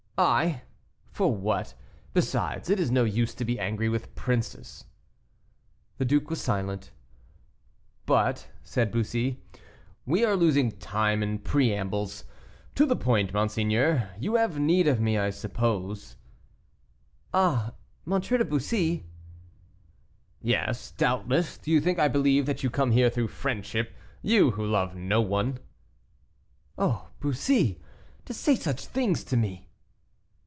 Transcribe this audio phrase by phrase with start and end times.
[0.17, 0.61] "I!
[1.11, 1.73] for what?
[2.13, 4.85] besides, it is no use to be angry with princes."
[5.97, 6.91] The duke was silent.
[8.05, 9.41] "But," said Bussy,
[10.05, 12.25] "we are losing time in preambles;
[12.75, 14.11] to the point, monseigneur.
[14.19, 16.17] You have need of me, I suppose?"
[17.33, 17.73] "Ah,
[18.05, 18.19] M.
[18.21, 19.07] de Bussy!"
[20.39, 23.91] "Yes, doubtless; do you think I believe that you come here through friendship;
[24.21, 25.57] you, who love no one?"
[26.77, 27.81] "Oh, Bussy,
[28.25, 29.67] to say such things to me!"